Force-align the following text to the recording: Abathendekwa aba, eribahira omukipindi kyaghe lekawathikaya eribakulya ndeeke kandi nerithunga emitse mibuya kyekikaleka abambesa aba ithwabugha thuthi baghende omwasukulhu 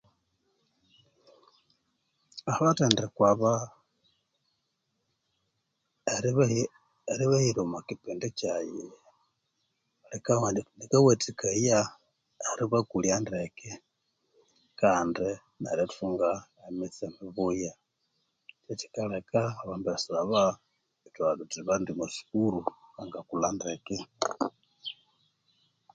Abathendekwa 2.51 3.25
aba, 3.33 3.53
eribahira 7.11 7.59
omukipindi 7.63 8.27
kyaghe 8.37 8.85
lekawathikaya 10.79 11.79
eribakulya 12.49 13.15
ndeeke 13.21 13.71
kandi 14.79 15.27
nerithunga 15.61 16.29
emitse 16.67 17.03
mibuya 17.15 17.71
kyekikaleka 18.63 19.41
abambesa 19.61 20.11
aba 20.23 20.43
ithwabugha 21.07 21.37
thuthi 21.39 21.59
baghende 21.67 21.91
omwasukulhu 21.93 22.63